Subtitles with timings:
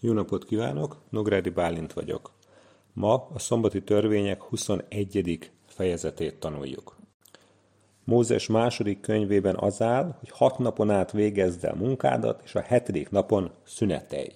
[0.00, 2.30] Jó napot kívánok, Nográdi Bálint vagyok.
[2.92, 5.50] Ma a szombati törvények 21.
[5.66, 6.96] fejezetét tanuljuk.
[8.04, 13.10] Mózes második könyvében az áll, hogy hat napon át végezd el munkádat, és a hetedik
[13.10, 14.32] napon szünetelj.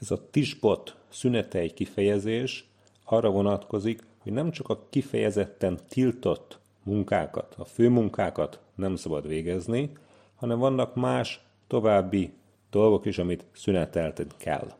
[0.00, 2.68] Ez a tisbot szünetelj kifejezés
[3.04, 9.92] arra vonatkozik, hogy nem csak a kifejezetten tiltott munkákat, a főmunkákat nem szabad végezni,
[10.34, 12.32] hanem vannak más további
[12.76, 14.72] dolgok is, amit szünetelten kell.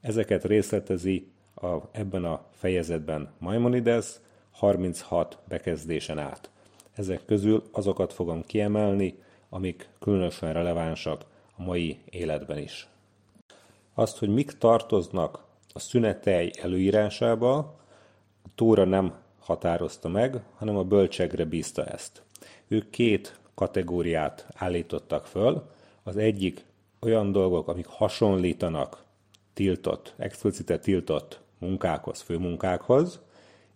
[0.00, 4.06] Ezeket részletezi a, ebben a fejezetben Maimonides
[4.50, 6.50] 36 bekezdésen át.
[6.94, 11.24] Ezek közül azokat fogom kiemelni, amik különösen relevánsak
[11.56, 12.88] a mai életben is.
[13.94, 17.56] Azt, hogy mik tartoznak a szünetely előírásába,
[18.42, 22.22] a Tóra nem határozta meg, hanem a bölcsegre bízta ezt.
[22.68, 25.70] Ők két kategóriát állítottak föl.
[26.02, 26.64] Az egyik
[27.04, 29.04] olyan dolgok, amik hasonlítanak
[29.54, 33.20] tiltott, explicite tiltott munkákhoz, főmunkákhoz,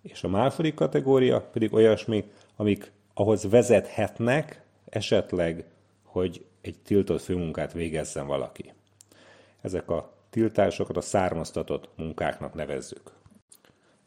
[0.03, 5.65] és a második kategória pedig olyasmi, amik ahhoz vezethetnek esetleg,
[6.05, 8.73] hogy egy tiltott főmunkát végezzen valaki.
[9.61, 13.13] Ezek a tiltásokat a származtatott munkáknak nevezzük.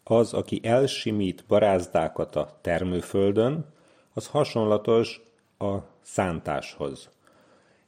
[0.03, 3.65] Az, aki elsimít barázdákat a termőföldön,
[4.13, 5.21] az hasonlatos
[5.57, 7.09] a szántáshoz.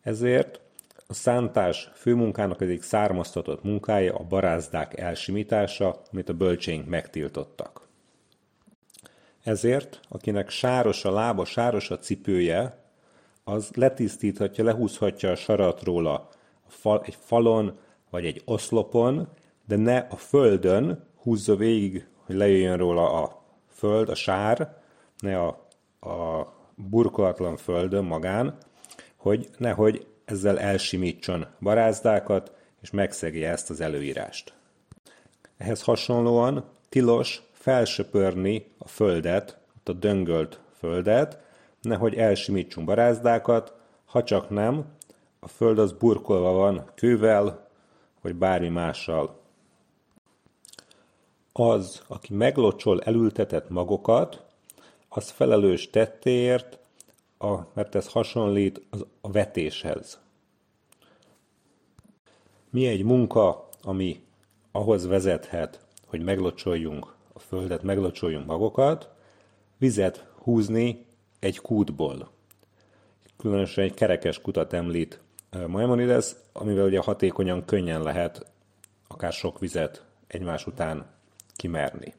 [0.02, 0.60] Ezért
[1.08, 7.88] a szántás főmunkának egyik származtatott munkája a barázdák elsimítása, amit a bölcsénk megtiltottak.
[9.44, 12.84] Ezért, akinek sáros a lába, sáros a cipője,
[13.44, 16.30] az letisztíthatja, lehúzhatja a sarat róla
[16.68, 17.78] a fal, egy falon
[18.10, 19.28] vagy egy oszlopon,
[19.68, 24.78] de ne a földön húzza végig, hogy lejöjjön róla a föld, a sár,
[25.18, 25.68] ne a,
[26.10, 28.58] a burkolatlan földön magán,
[29.16, 34.54] hogy nehogy ezzel elsimítson barázdákat, és megszegje ezt az előírást.
[35.58, 41.40] Ehhez hasonlóan tilos felsöpörni a földet, a döngölt földet,
[41.82, 43.74] nehogy elsimítsunk barázdákat,
[44.06, 44.86] ha csak nem,
[45.40, 47.68] a föld az burkolva van kővel,
[48.22, 49.42] vagy bármi mással.
[51.52, 54.44] Az, aki meglocsol elültetett magokat,
[55.10, 56.80] az felelős tettéért,
[57.38, 60.23] a, mert ez hasonlít az, a vetéshez.
[62.74, 64.24] Mi egy munka, ami
[64.72, 69.10] ahhoz vezethet, hogy meglocsoljunk a földet, meglocsoljunk magokat,
[69.78, 71.06] vizet húzni
[71.40, 72.30] egy kútból.
[73.38, 75.20] Különösen egy kerekes kutat említ
[75.68, 78.52] Maimonides, amivel ugye hatékonyan, könnyen lehet
[79.08, 81.06] akár sok vizet egymás után
[81.56, 82.14] kimerni.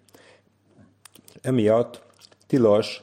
[1.43, 2.03] Emiatt
[2.47, 3.03] tilos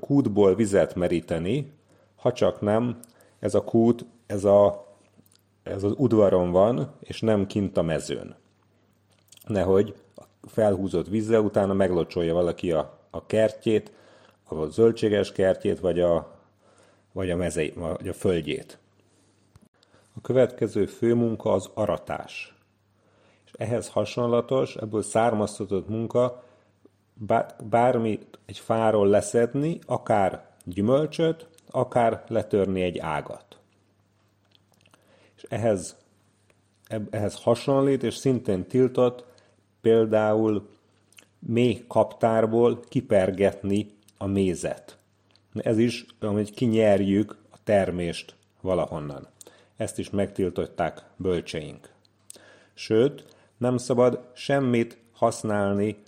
[0.00, 1.72] kútból vizet meríteni,
[2.16, 3.00] ha csak nem
[3.38, 4.91] ez a kút, ez, a,
[5.62, 8.36] ez az udvaron van, és nem kint a mezőn.
[9.46, 13.92] Nehogy a felhúzott vízzel utána meglocsolja valaki a, a kertjét,
[14.44, 16.38] a zöldséges kertjét, vagy a,
[17.12, 18.78] vagy a, mezei, vagy a földjét.
[20.14, 22.54] A következő főmunka az aratás.
[23.44, 26.42] És ehhez hasonlatos, ebből származtatott munka
[27.64, 33.56] bármit egy fáról leszedni, akár gyümölcsöt, akár letörni egy ágat.
[35.42, 35.96] És ehhez,
[37.10, 39.24] ehhez hasonlít, és szintén tiltott
[39.80, 40.68] például
[41.38, 44.96] mély kaptárból kipergetni a mézet.
[45.54, 49.28] Ez is, hogy kinyerjük a termést valahonnan.
[49.76, 51.90] Ezt is megtiltották bölcseink.
[52.74, 53.24] Sőt,
[53.58, 56.02] nem szabad semmit használni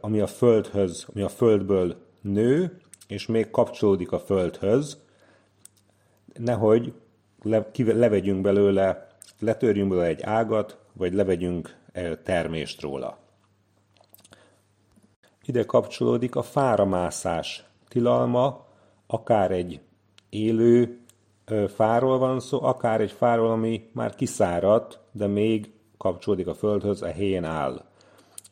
[0.00, 4.98] ami a földhöz, ami a földből nő, és még kapcsolódik a földhöz,
[6.34, 6.92] nehogy
[7.42, 9.06] le, levegyünk belőle,
[9.38, 11.76] letörjünk belőle egy ágat, vagy levegyünk
[12.22, 13.18] termést róla.
[15.44, 18.66] Ide kapcsolódik a fáramászás tilalma,
[19.06, 19.80] akár egy
[20.28, 20.98] élő
[21.74, 27.06] fáról van szó, akár egy fáról, ami már kiszáradt, de még kapcsolódik a földhöz, a
[27.06, 27.84] helyén áll.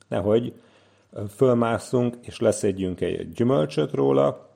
[0.09, 0.61] Nehogy
[1.29, 4.49] fölmászunk, és leszedjünk egy gyümölcsöt róla,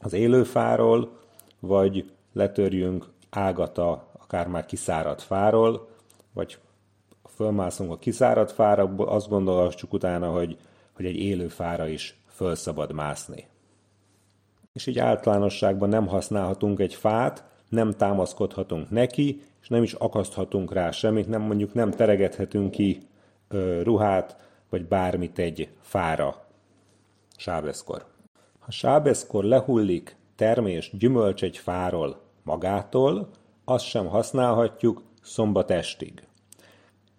[0.00, 1.18] az élőfáról,
[1.60, 3.06] vagy letörjünk
[3.36, 5.88] ágata, akár már kiszáradt fáról,
[6.32, 6.58] vagy
[7.34, 10.58] fölmászunk a kiszáradt fára, azt gondolhassuk utána, hogy,
[10.92, 13.46] hogy egy élő fára is föl szabad mászni.
[14.72, 20.90] És így általánosságban nem használhatunk egy fát, nem támaszkodhatunk neki, és nem is akaszthatunk rá
[20.90, 23.00] semmit, nem mondjuk nem teregethetünk ki
[23.48, 24.36] ö, ruhát,
[24.70, 26.44] vagy bármit egy fára
[27.36, 28.04] sábeszkor.
[28.58, 33.28] Ha sábeszkor lehullik termés gyümölcs egy fáról magától,
[33.64, 36.22] azt sem használhatjuk, szombat estig.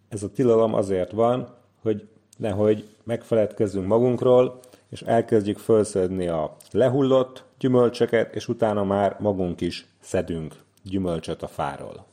[0.09, 2.07] Ez a tilalom azért van, hogy
[2.37, 4.59] nehogy megfeledkezzünk magunkról,
[4.89, 12.05] és elkezdjük felszedni a lehullott gyümölcsöket, és utána már magunk is szedünk gyümölcsöt a fáról.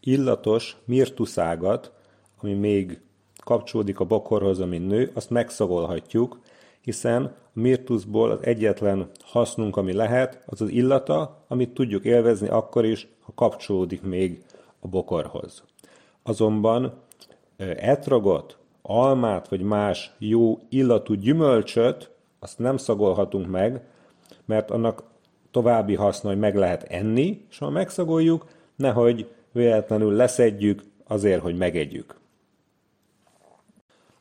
[0.00, 1.92] Illatos mirtuszágat,
[2.40, 3.00] ami még
[3.44, 6.40] kapcsolódik a bokorhoz, ami nő, azt megszagolhatjuk,
[6.80, 12.84] hiszen a mirtuszból az egyetlen hasznunk, ami lehet, az az illata, amit tudjuk élvezni akkor
[12.84, 14.42] is, ha kapcsolódik még
[14.80, 15.62] a bokorhoz.
[16.22, 16.92] Azonban
[17.76, 23.82] etragot, almát vagy más jó illatú gyümölcsöt, azt nem szagolhatunk meg,
[24.44, 25.02] mert annak
[25.50, 32.18] további haszna, hogy meg lehet enni, és ha megszagoljuk, nehogy véletlenül leszedjük azért, hogy megegyük.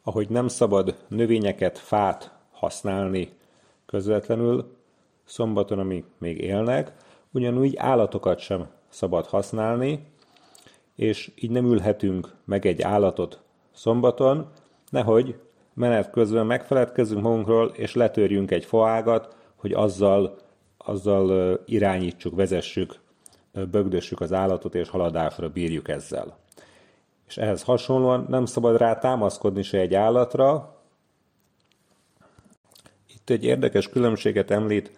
[0.04, 3.30] Ahogy nem szabad növényeket, fát használni
[3.86, 4.76] közvetlenül
[5.26, 6.94] szombaton, amik még élnek,
[7.32, 10.08] ugyanúgy állatokat sem szabad használni,
[10.96, 13.42] és így nem ülhetünk meg egy állatot
[13.72, 14.52] szombaton,
[14.90, 15.40] nehogy
[15.74, 20.38] menet közben megfeledkezzünk magunkról, és letörjünk egy foágat, hogy azzal,
[20.78, 23.00] azzal irányítsuk, vezessük,
[23.72, 26.38] bögdössük az állatot, és haladásra bírjuk ezzel.
[27.28, 30.79] És ehhez hasonlóan nem szabad rá támaszkodni se egy állatra.
[33.30, 34.92] Egy érdekes különbséget említ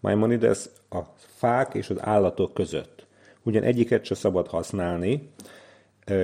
[0.00, 3.06] Maimonides a fák és az állatok között.
[3.42, 5.30] Ugyan egyiket se szabad használni,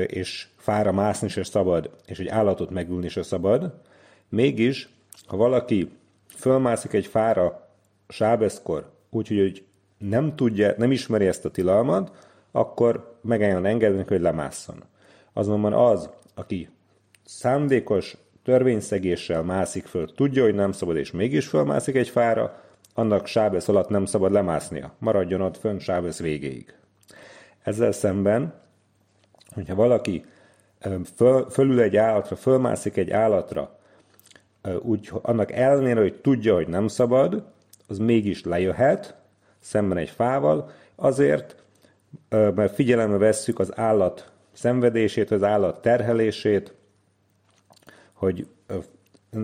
[0.07, 3.81] és fára mászni se szabad, és egy állatot megülni se szabad.
[4.29, 4.89] Mégis,
[5.27, 5.91] ha valaki
[6.29, 7.69] fölmászik egy fára
[8.09, 9.65] sábeszkor, úgyhogy hogy
[9.99, 14.85] nem tudja, nem ismeri ezt a tilalmat, akkor megálljon engedni, hogy lemásszon.
[15.33, 16.69] Azonban az, aki
[17.25, 22.61] szándékos törvényszegéssel mászik föl, tudja, hogy nem szabad, és mégis fölmászik egy fára,
[22.95, 24.95] annak sábesz alatt nem szabad lemásznia.
[24.99, 26.75] Maradjon ott fönn sábesz végéig.
[27.63, 28.61] Ezzel szemben
[29.55, 30.25] hogyha valaki
[31.17, 33.79] föl, fölül egy állatra, fölmászik egy állatra,
[34.81, 37.45] úgy annak ellenére, hogy tudja, hogy nem szabad,
[37.89, 39.17] az mégis lejöhet,
[39.61, 41.57] szemben egy fával, azért,
[42.29, 46.75] mert figyelembe vesszük az állat szenvedését, az állat terhelését,
[48.23, 48.47] hogy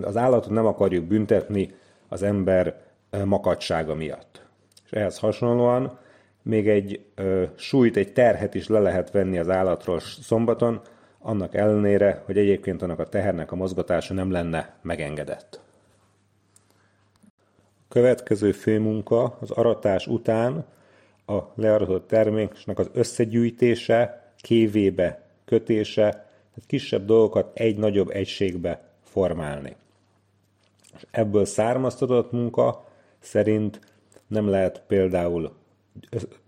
[0.01, 1.71] az állatot nem akarjuk büntetni
[2.07, 2.81] az ember
[3.25, 4.45] makadsága miatt.
[4.85, 5.99] És ehhez hasonlóan
[6.41, 10.81] még egy ö, súlyt, egy terhet is le lehet venni az állatról szombaton,
[11.19, 15.59] annak ellenére, hogy egyébként annak a tehernek a mozgatása nem lenne megengedett.
[17.77, 20.65] A következő főmunka az aratás után
[21.25, 26.28] a learatott terméknek az összegyűjtése, kévébe kötése,
[26.59, 29.75] tehát kisebb dolgokat egy nagyobb egységbe formálni.
[30.95, 32.87] És ebből származtatott munka
[33.19, 33.79] szerint
[34.27, 35.55] nem lehet például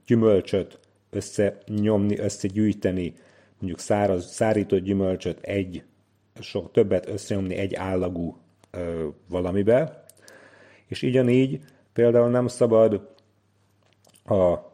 [0.06, 0.80] gyümölcsöt
[1.10, 3.14] összenyomni, összegyűjteni,
[3.60, 5.84] mondjuk száraz, szárított gyümölcsöt egy,
[6.40, 8.38] sok többet összenyomni egy állagú
[8.72, 10.06] ö, valamibe,
[10.88, 11.16] és így
[11.94, 13.10] például nem szabad
[14.26, 14.71] a,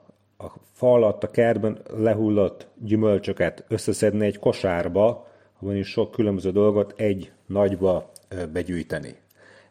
[0.77, 5.27] fa alatt, a kertben lehullott gyümölcsöket összeszedni egy kosárba,
[5.59, 8.12] ahol is sok különböző dolgot egy nagyba
[8.51, 9.15] begyűjteni.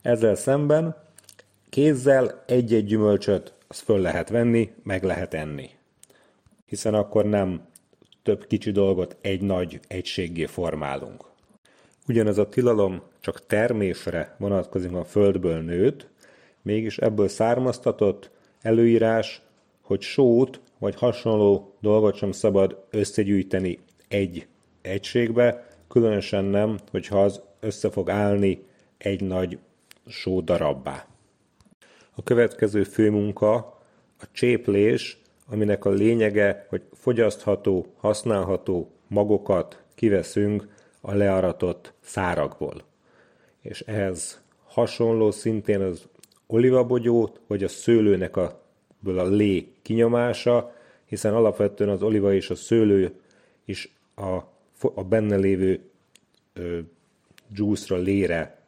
[0.03, 0.97] Ezzel szemben
[1.69, 5.71] kézzel egy-egy gyümölcsöt azt föl lehet venni, meg lehet enni.
[6.67, 7.61] Hiszen akkor nem
[8.23, 11.25] több kicsi dolgot egy nagy egységgé formálunk.
[12.09, 16.07] Ugyanez a tilalom csak termésre vonatkozik a földből nőtt,
[16.63, 18.31] mégis ebből származtatott
[18.63, 19.43] előírás,
[19.81, 23.79] hogy sót vagy hasonló dolgot sem szabad összegyűjteni
[24.09, 24.47] egy
[24.83, 28.63] egységbe, különösen nem, hogyha az össze fog állni
[28.99, 29.59] egy nagy
[30.07, 31.07] só darabbá.
[32.15, 33.55] A következő főmunka
[34.21, 40.69] a cséplés, aminek a lényege, hogy fogyasztható, használható magokat kiveszünk
[41.01, 42.75] a learatott szárakból.
[43.61, 46.09] És ehhez hasonló szintén az
[46.47, 48.66] olivabogyót, vagy a szőlőnek a,
[49.07, 50.75] a lé kinyomása,
[51.07, 53.21] hiszen alapvetően az oliva és a szőlő
[53.65, 54.37] is a,
[54.95, 55.81] a benne lévő
[57.53, 58.59] juice-ra, lére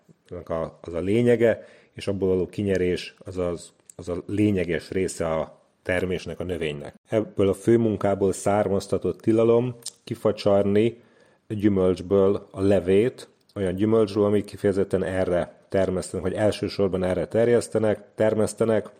[0.80, 6.40] az a lényege, és abból való kinyerés az, az, az a lényeges része a termésnek,
[6.40, 6.94] a növénynek.
[7.08, 11.00] Ebből a főmunkából származtatott tilalom kifacsarni
[11.48, 18.90] a gyümölcsből a levét, olyan gyümölcsről, amik kifejezetten erre termesztenek, vagy elsősorban erre terjesztenek, termesztenek,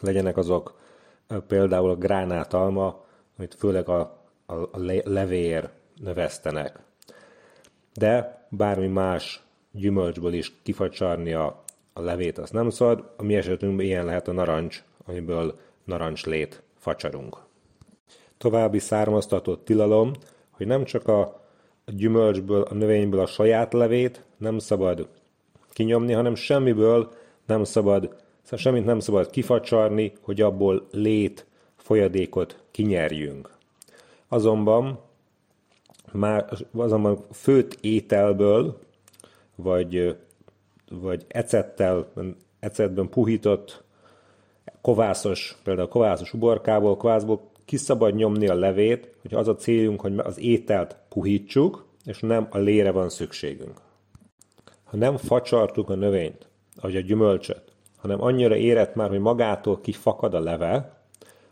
[0.00, 0.78] legyenek azok
[1.46, 3.04] például a gránátalma,
[3.38, 4.00] amit főleg a,
[4.46, 4.54] a,
[5.04, 5.68] levér
[6.00, 6.78] növesztenek.
[7.94, 11.64] De bármi más gyümölcsből is kifacsarni a
[11.96, 17.36] a levét az nem szabad, a mi esetünkben ilyen lehet a narancs, amiből narancslét facsarunk.
[18.38, 20.12] további származtatott tilalom,
[20.50, 21.40] hogy nem csak a
[21.86, 25.08] gyümölcsből, a növényből a saját levét nem szabad
[25.70, 27.12] kinyomni, hanem semmiből
[27.46, 28.16] nem szabad,
[28.56, 33.50] semmit nem szabad kifacsarni, hogy abból lét folyadékot kinyerjünk.
[34.28, 34.98] Azonban
[36.12, 38.78] már azonban főtt ételből,
[39.54, 40.16] vagy,
[40.90, 42.12] vagy ecettel,
[42.60, 43.84] ecetben puhított
[44.80, 47.76] kovászos, például kovászos uborkából, kovászból ki
[48.10, 52.90] nyomni a levét, hogy az a céljunk, hogy az ételt puhítsuk, és nem a lére
[52.90, 53.80] van szükségünk.
[54.84, 56.48] Ha nem facsartuk a növényt,
[56.80, 57.65] vagy a gyümölcsöt,
[57.96, 61.00] hanem annyira érett már, hogy magától kifakad a leve,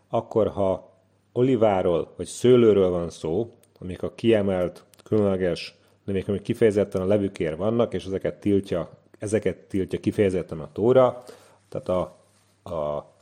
[0.08, 0.92] akkor ha
[1.32, 7.94] oliváról vagy szőlőről van szó, amik a kiemelt, különleges növények, amik kifejezetten a levükér vannak,
[7.94, 11.22] és ezeket tiltja, ezeket tiltja kifejezetten a tóra,
[11.68, 12.00] tehát a,
[12.74, 13.12] a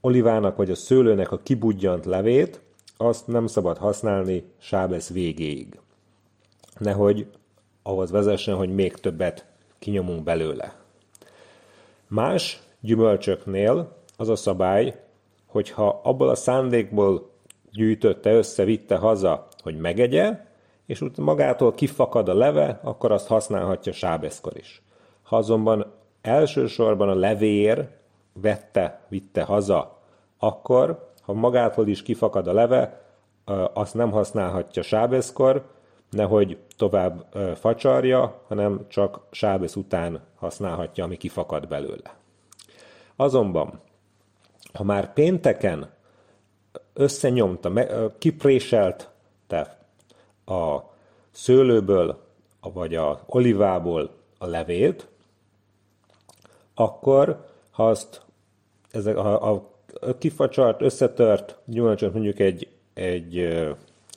[0.00, 2.60] olivának vagy a szőlőnek a kibudjant levét,
[2.96, 5.78] azt nem szabad használni sábesz végéig.
[6.78, 7.26] Nehogy
[7.82, 9.46] ahhoz vezessen, hogy még többet
[9.78, 10.79] kinyomunk belőle.
[12.10, 15.00] Más gyümölcsöknél az a szabály,
[15.46, 17.30] hogyha abból a szándékból
[17.72, 20.44] gyűjtötte össze, vitte haza, hogy megegye,
[20.86, 24.82] és úgy magától kifakad a leve, akkor azt használhatja sábeszkor is.
[25.22, 27.88] Ha azonban elsősorban a levér
[28.32, 29.98] vette, vitte haza,
[30.38, 33.02] akkor, ha magától is kifakad a leve,
[33.72, 35.64] azt nem használhatja sábeszkor,
[36.10, 37.26] nehogy tovább
[37.56, 42.16] facsarja, hanem csak sábesz után használhatja, ami kifakad belőle.
[43.16, 43.80] Azonban,
[44.72, 45.90] ha már pénteken
[46.92, 47.72] összenyomta,
[48.18, 49.78] kipréselte
[50.44, 50.78] a
[51.30, 52.22] szőlőből,
[52.60, 55.08] vagy a olivából a levét,
[56.74, 58.22] akkor ha azt
[58.90, 59.70] ezek, ha a
[60.18, 63.58] kifacsart, összetört gyümölcsöt mondjuk egy, egy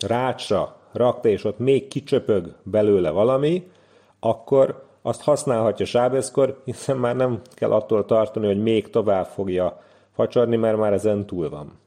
[0.07, 3.71] rácsra rakta, és ott még kicsöpög belőle valami,
[4.19, 9.81] akkor azt használhatja sábeszkor, hiszen már nem kell attól tartani, hogy még tovább fogja
[10.13, 11.79] facsarni, mert már ezen túl van.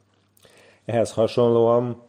[0.85, 2.03] Ehhez hasonlóan,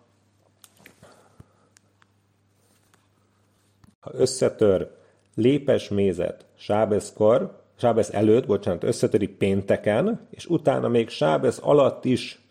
[4.00, 4.92] ha összetör
[5.36, 12.42] lépes mézet sábeszkor, sábesz előtt, bocsánat, összetöri pénteken, és utána még sábesz alatt is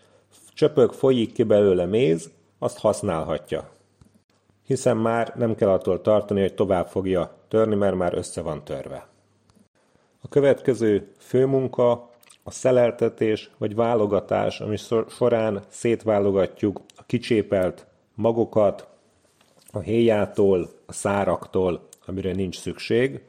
[0.55, 3.69] csöpög, folyik ki belőle méz, azt használhatja.
[4.67, 9.09] Hiszen már nem kell attól tartani, hogy tovább fogja törni, mert már össze van törve.
[10.23, 12.11] A következő főmunka
[12.43, 14.77] a szeleltetés vagy válogatás, ami
[15.09, 18.89] során szétválogatjuk a kicsépelt magokat
[19.73, 23.21] a héjától, a száraktól, amire nincs szükség.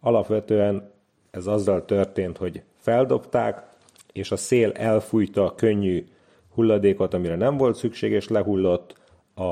[0.00, 0.92] Alapvetően
[1.30, 3.66] ez azzal történt, hogy feldobták,
[4.12, 6.06] és a szél elfújta a könnyű
[6.54, 8.94] hulladékot, amire nem volt szükség, és lehullott
[9.34, 9.50] a,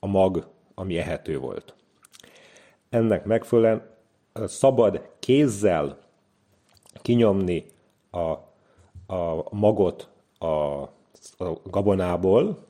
[0.00, 1.74] a mag, ami ehető volt.
[2.90, 3.90] Ennek megfelelően
[4.34, 5.98] szabad kézzel
[7.02, 7.64] kinyomni
[8.10, 8.20] a,
[9.14, 12.66] a magot a, a gabonából,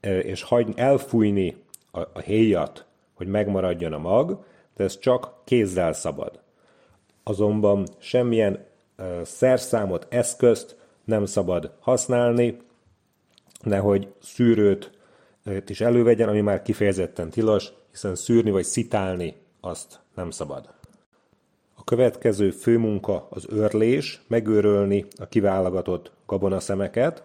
[0.00, 1.56] és hagyni, elfújni
[1.90, 4.44] a, a héjat, hogy megmaradjon a mag,
[4.76, 6.44] de ez csak kézzel szabad
[7.28, 8.64] azonban semmilyen
[9.22, 12.56] szerszámot, eszközt nem szabad használni,
[13.62, 14.95] nehogy szűrőt
[15.66, 20.74] is elővegyen, ami már kifejezetten tilos, hiszen szűrni vagy szitálni azt nem szabad.
[21.74, 27.24] A következő főmunka az őrlés, megőrölni a kiválogatott gabonaszemeket.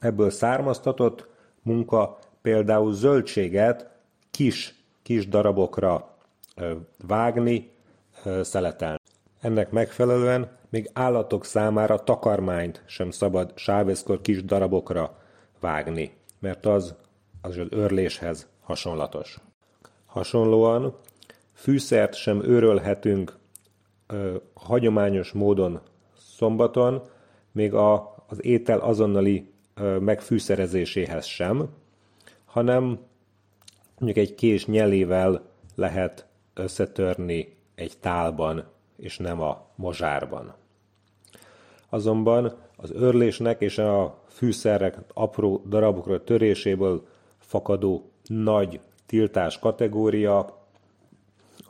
[0.00, 1.26] Ebből származtatott
[1.62, 3.90] munka például zöldséget
[4.30, 6.16] kis, kis darabokra
[7.06, 7.70] vágni,
[8.42, 8.98] szeletelni.
[9.40, 15.18] Ennek megfelelően még állatok számára takarmányt sem szabad sáveszkor kis darabokra
[15.60, 16.94] vágni, mert az
[17.42, 19.38] az őrléshez hasonlatos.
[20.06, 20.96] Hasonlóan
[21.52, 23.36] fűszert sem őrölhetünk
[24.06, 25.80] ö, hagyományos módon
[26.16, 27.02] szombaton,
[27.52, 31.68] még a, az étel azonnali ö, megfűszerezéséhez sem,
[32.44, 32.98] hanem
[33.98, 35.42] mondjuk egy kés nyelével
[35.74, 38.64] lehet összetörni egy tálban,
[38.96, 40.54] és nem a mozsárban.
[41.88, 47.06] Azonban az örlésnek és a fűszerek apró darabokra töréséből
[47.52, 50.38] fakadó nagy tiltás kategória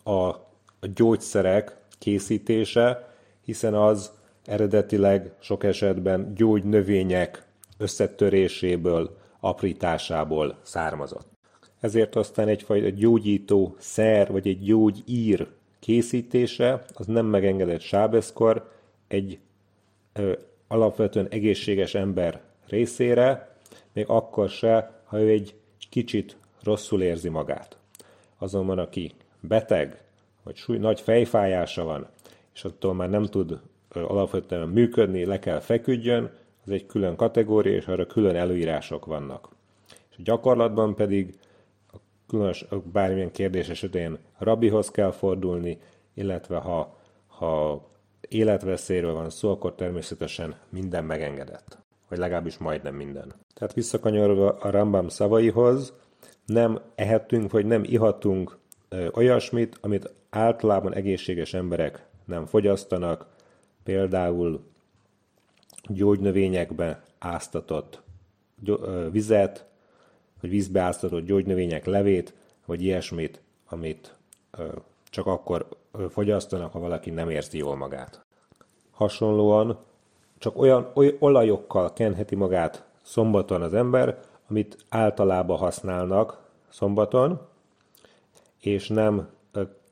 [0.05, 0.31] a,
[0.95, 4.13] gyógyszerek készítése, hiszen az
[4.45, 7.47] eredetileg sok esetben gyógynövények
[7.79, 11.27] összetöréséből, aprításából származott.
[11.81, 15.49] Ezért aztán egyfajta gyógyító szer vagy egy gyógyír
[15.79, 18.71] készítése az nem megengedett sábeszkor
[19.09, 19.39] egy
[20.13, 20.33] ö,
[20.69, 23.57] alapvetően egészséges ember részére,
[23.93, 25.55] még akkor se, ha ő egy
[25.93, 27.77] kicsit rosszul érzi magát.
[28.39, 30.03] Azonban aki beteg,
[30.43, 32.07] vagy súly, nagy fejfájása van,
[32.55, 36.31] és attól már nem tud alapvetően működni, le kell feküdjön,
[36.65, 39.49] az egy külön kategória, és arra külön előírások vannak.
[40.11, 41.39] És a gyakorlatban pedig
[41.93, 41.97] a
[42.29, 45.79] különös, bármilyen kérdés esetén rabihoz kell fordulni,
[46.15, 47.83] illetve ha, ha
[48.21, 51.82] életveszélyről van szó, akkor természetesen minden megengedett.
[52.13, 53.35] Vagy legalábbis majdnem minden.
[53.55, 55.93] Tehát visszakanyarva a Rambam szavaihoz,
[56.47, 58.59] nem ehetünk, vagy nem ihatunk
[59.13, 63.27] olyasmit, amit általában egészséges emberek nem fogyasztanak,
[63.85, 64.65] például
[65.89, 68.03] gyógynövényekbe áztatott
[69.11, 69.67] vizet,
[70.41, 72.35] vagy vízbe áztatott gyógynövények levét,
[72.67, 74.15] vagy ilyesmit, amit
[75.11, 75.69] csak akkor
[76.11, 78.25] fogyasztanak, ha valaki nem érzi jól magát.
[78.91, 79.79] Hasonlóan
[80.43, 84.19] csak olyan oly olajokkal kenheti magát szombaton az ember,
[84.49, 87.41] amit általában használnak szombaton,
[88.61, 89.29] és nem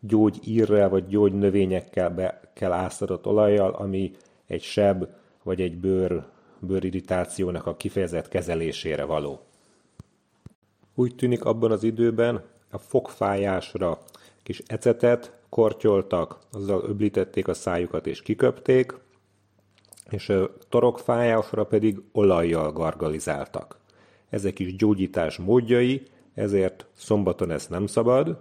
[0.01, 4.11] gyógyírrel vagy gyógynövényekkel be kell áztatott olajjal, ami
[4.47, 5.07] egy seb
[5.43, 6.25] vagy egy bőr,
[6.59, 9.41] bőrirritációnak a kifejezett kezelésére való.
[10.95, 13.99] Úgy tűnik abban az időben a fogfájásra
[14.43, 18.95] kis ecetet kortyoltak, azzal öblítették a szájukat és kiköpték,
[20.11, 23.79] és a torokfájásra pedig olajjal gargalizáltak.
[24.29, 26.03] Ezek is gyógyítás módjai,
[26.35, 28.39] ezért szombaton ezt nem szabad,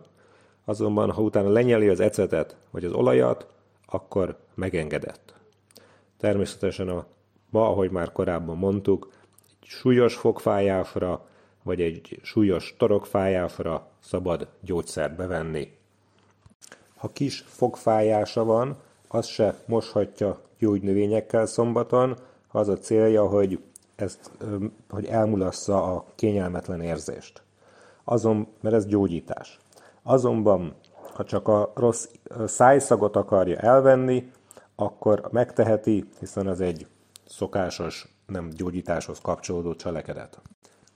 [0.65, 3.47] azonban ha utána lenyeli az ecetet vagy az olajat,
[3.85, 5.33] akkor megengedett.
[6.17, 7.05] Természetesen a
[7.49, 9.11] ma, ahogy már korábban mondtuk,
[9.61, 11.27] egy súlyos fogfájásra
[11.63, 15.71] vagy egy súlyos torokfájásra szabad gyógyszert bevenni.
[16.95, 22.17] Ha kis fogfájása van, az se moshatja gyógynövényekkel szombaton,
[22.51, 23.59] az a célja, hogy
[23.95, 24.31] ezt,
[24.89, 27.43] hogy elmulassza a kényelmetlen érzést.
[28.03, 29.59] Azon, mert ez gyógyítás.
[30.03, 30.75] Azonban,
[31.13, 32.07] ha csak a rossz
[32.45, 34.31] szájszagot akarja elvenni,
[34.75, 36.87] akkor megteheti, hiszen az egy
[37.27, 40.41] szokásos, nem gyógyításhoz kapcsolódó cselekedet.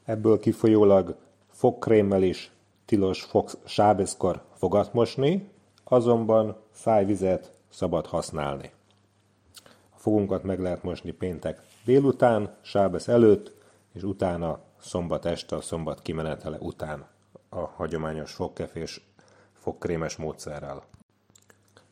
[0.06, 1.16] Ebből kifolyólag
[1.52, 2.52] fogkrémmel is
[2.86, 5.50] tilos fog, sábeszkor fogat mosni,
[5.84, 8.72] azonban szájvizet szabad használni.
[10.04, 13.54] Fogunkat meg lehet mosni péntek délután, sábesz előtt,
[13.94, 17.08] és utána szombat este, a szombat kimenetele után
[17.50, 19.02] a hagyományos fogkefés
[19.54, 20.84] fogkrémes módszerrel.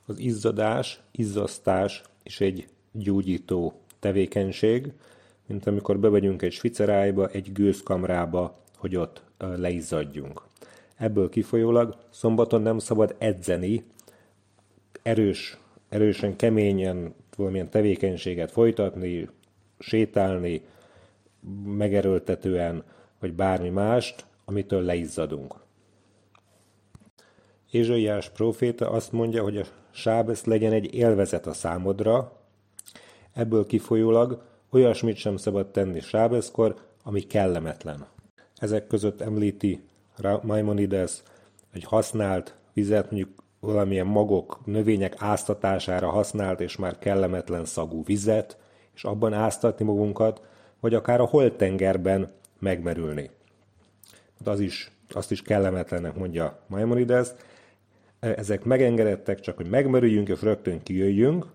[0.06, 4.92] Az izzadás, izzasztás is egy gyógyító tevékenység,
[5.46, 10.42] mint amikor bevegyünk egy svicerájba, egy gőzkamrába, hogy ott leizzadjunk.
[10.96, 13.86] Ebből kifolyólag szombaton nem szabad edzeni,
[15.02, 15.58] erős,
[15.90, 19.30] erősen, keményen valamilyen tevékenységet folytatni,
[19.80, 20.62] sétálni,
[21.66, 22.84] megerőltetően,
[23.20, 25.56] vagy bármi mást, amitől leizzadunk.
[27.72, 32.40] Ézsaiás proféta azt mondja, hogy a sábesz legyen egy élvezet a számodra,
[33.34, 38.06] ebből kifolyólag olyasmit sem szabad tenni sábeszkor, ami kellemetlen.
[38.56, 39.82] Ezek között említi
[40.42, 41.22] Maimonides,
[41.72, 48.58] hogy használt vizet, mondjuk valamilyen magok, növények áztatására használt és már kellemetlen szagú vizet,
[48.96, 50.42] és abban áztatni magunkat,
[50.80, 53.30] vagy akár a holtengerben megmerülni.
[54.46, 57.28] Az is, azt is kellemetlennek mondja Maimonides,
[58.20, 61.46] ezek megengedettek csak, hogy megmerüljünk és rögtön kijöjjünk,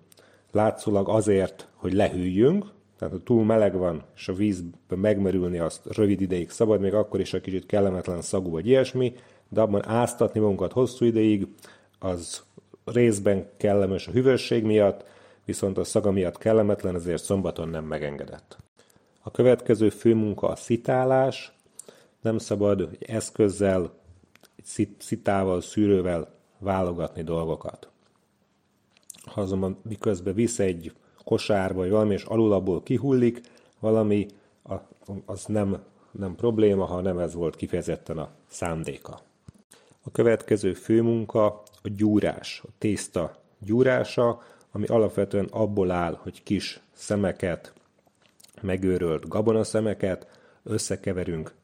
[0.52, 2.66] látszólag azért, hogy lehűljünk,
[2.98, 7.20] tehát ha túl meleg van, és a vízbe megmerülni azt rövid ideig szabad, még akkor
[7.20, 9.14] is a kicsit kellemetlen szagú vagy ilyesmi,
[9.48, 11.46] de abban áztatni magunkat hosszú ideig,
[11.98, 12.42] az
[12.84, 15.04] részben kellemes a hűvösség miatt,
[15.44, 18.56] viszont a szaga miatt kellemetlen, ezért szombaton nem megengedett.
[19.22, 21.52] A következő főmunka a szitálás.
[22.20, 23.92] Nem szabad egy eszközzel,
[24.56, 27.88] egy szitával, szűrővel válogatni dolgokat.
[29.24, 30.92] Ha azonban miközben visz egy
[31.24, 33.40] kosárba, vagy valami, és alul abból kihullik,
[33.80, 34.26] valami,
[35.24, 39.20] az nem, nem probléma, ha nem ez volt kifejezetten a szándéka.
[40.02, 47.72] A következő főmunka a gyúrás, a tészta gyúrása, ami alapvetően abból áll, hogy kis szemeket,
[48.62, 50.26] megőrölt gabonaszemeket
[50.62, 51.54] összekeverünk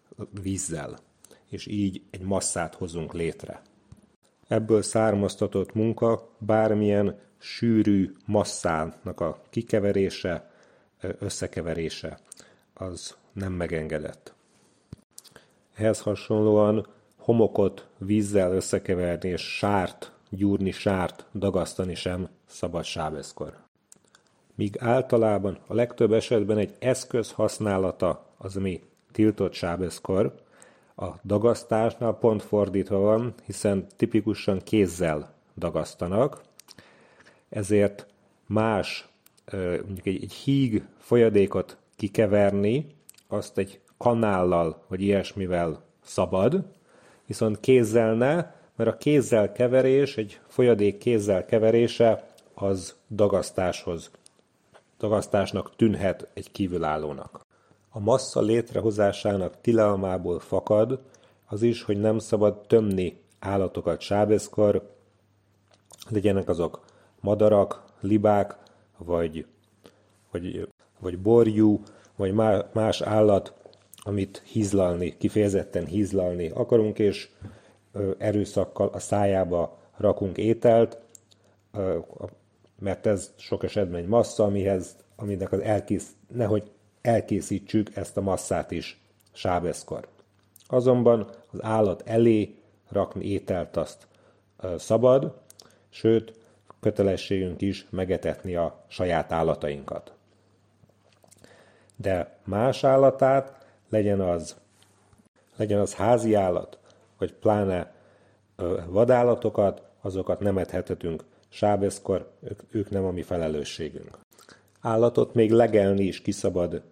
[0.43, 0.99] vízzel,
[1.49, 3.63] és így egy masszát hozunk létre.
[4.49, 10.51] Ebből származtatott munka bármilyen sűrű masszának a kikeverése,
[11.19, 12.19] összekeverése,
[12.75, 14.35] az nem megengedett.
[15.75, 16.87] Ehhez hasonlóan
[17.25, 23.57] homokot vízzel összekeverni és sárt, gyúrni sárt, dagasztani sem szabad sábeszkor.
[24.55, 28.81] Míg általában a legtöbb esetben egy eszköz használata az, ami
[29.13, 30.35] tiltott sábeszkor,
[30.97, 36.43] a dagasztásnál pont fordítva van, hiszen tipikusan kézzel dagasztanak,
[37.49, 38.07] ezért
[38.47, 39.09] más,
[39.85, 42.87] mondjuk egy, egy híg folyadékot kikeverni,
[43.29, 46.65] azt egy kanállal vagy ilyesmivel szabad,
[47.27, 48.35] viszont kézzel ne,
[48.77, 54.11] mert a kézzel keverés, egy folyadék kézzel keverése az dagasztáshoz,
[54.99, 57.41] dagasztásnak tűnhet egy kívülállónak.
[57.91, 61.01] A massza létrehozásának tilalmából fakad
[61.47, 64.91] az is, hogy nem szabad tömni állatokat sábeszkor,
[66.09, 66.85] legyenek azok
[67.21, 68.57] madarak, libák,
[68.99, 69.47] vagy,
[70.31, 71.83] vagy, vagy borjú,
[72.17, 72.33] vagy
[72.73, 73.55] más állat,
[74.03, 77.29] amit hízlalni, kifejezetten hízlalni akarunk, és
[78.19, 80.99] erőszakkal a szájába rakunk ételt,
[82.79, 88.71] mert ez sok esetben egy massza, amihez, aminek az elkész, nehogy elkészítsük ezt a masszát
[88.71, 89.01] is
[89.33, 90.09] sábeszkor.
[90.67, 92.55] Azonban az állat elé
[92.89, 94.07] rakni ételt azt
[94.77, 95.41] szabad,
[95.89, 96.41] sőt,
[96.81, 100.13] kötelességünk is megetetni a saját állatainkat.
[101.97, 103.62] De más állatát,
[103.93, 104.57] legyen az,
[105.57, 106.79] legyen az házi állat,
[107.19, 107.95] vagy pláne
[108.87, 114.19] vadállatokat, azokat nem ethetünk sábeszkor, ők, ők nem a mi felelősségünk.
[114.81, 116.83] Állatot még legelni is kiszabad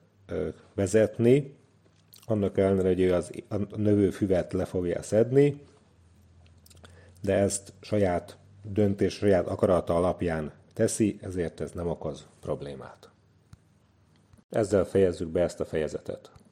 [0.74, 1.56] vezetni,
[2.26, 5.62] annak ellenére, hogy ő az, a növő füvet le fogja szedni,
[7.22, 13.10] de ezt saját döntés, saját akarata alapján teszi, ezért ez nem okoz problémát.
[14.50, 16.30] Ezzel fejezzük be ezt a fejezetet.